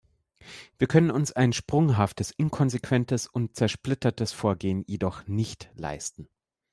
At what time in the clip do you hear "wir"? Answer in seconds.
0.79-0.87